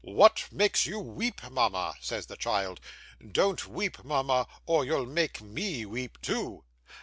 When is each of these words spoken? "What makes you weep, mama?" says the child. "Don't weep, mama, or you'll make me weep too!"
"What 0.03 0.47
makes 0.51 0.87
you 0.87 0.97
weep, 0.97 1.43
mama?" 1.51 1.93
says 2.01 2.25
the 2.25 2.35
child. 2.35 2.79
"Don't 3.33 3.67
weep, 3.67 4.03
mama, 4.03 4.47
or 4.65 4.83
you'll 4.83 5.05
make 5.05 5.41
me 5.43 5.85
weep 5.85 6.19
too!" 6.23 6.63